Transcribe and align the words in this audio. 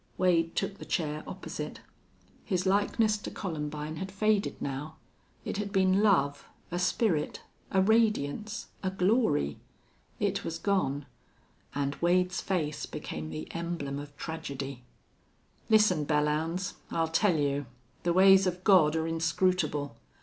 Wade 0.17 0.55
took 0.55 0.79
the 0.79 0.83
chair 0.85 1.23
opposite. 1.27 1.81
His 2.43 2.65
likeness 2.65 3.17
to 3.19 3.29
Columbine 3.29 3.97
had 3.97 4.11
faded 4.11 4.59
now. 4.59 4.95
It 5.45 5.57
had 5.57 5.71
been 5.71 6.01
love, 6.01 6.47
a 6.71 6.79
spirit, 6.79 7.43
a 7.69 7.83
radiance, 7.83 8.69
a 8.81 8.89
glory. 8.89 9.59
It 10.19 10.43
was 10.43 10.57
gone. 10.57 11.05
And 11.75 11.93
Wade's 12.01 12.41
face 12.41 12.87
became 12.87 13.29
the 13.29 13.47
emblem 13.53 13.99
of 13.99 14.17
tragedy. 14.17 14.81
"Listen, 15.69 16.03
Belllounds. 16.07 16.73
I'll 16.89 17.07
tell 17.09 17.37
you!... 17.37 17.67
The 18.01 18.11
ways 18.11 18.47
of 18.47 18.63
God 18.63 18.95
are 18.95 19.05
inscrutable. 19.05 19.97